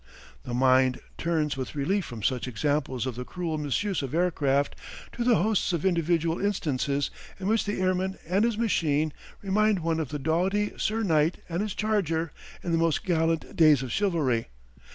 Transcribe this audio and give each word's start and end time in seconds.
The 0.45 0.55
mind 0.55 0.99
turns 1.19 1.55
with 1.55 1.75
relief 1.75 2.05
from 2.05 2.23
such 2.23 2.47
examples 2.47 3.05
of 3.05 3.13
the 3.15 3.23
cruel 3.23 3.59
misuse 3.59 4.01
of 4.01 4.15
aircraft 4.15 4.75
to 5.11 5.23
the 5.23 5.35
hosts 5.35 5.73
of 5.73 5.85
individual 5.85 6.43
instances 6.43 7.11
in 7.39 7.45
which 7.47 7.65
the 7.65 7.79
airman 7.79 8.17
and 8.27 8.43
his 8.43 8.57
machine 8.57 9.13
remind 9.43 9.81
one 9.81 9.99
of 9.99 10.09
the 10.09 10.17
doughty 10.17 10.73
Sir 10.75 11.03
Knight 11.03 11.37
and 11.47 11.61
his 11.61 11.75
charger 11.75 12.31
in 12.63 12.71
the 12.71 12.79
most 12.79 13.03
gallant 13.05 13.55
days 13.55 13.83
of 13.83 13.91
chivalry. 13.91 14.47